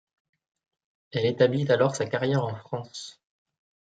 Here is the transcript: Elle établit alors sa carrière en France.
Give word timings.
Elle 1.11 1.27
établit 1.27 1.71
alors 1.71 1.95
sa 1.95 2.07
carrière 2.07 2.43
en 2.43 2.55
France. 2.55 3.21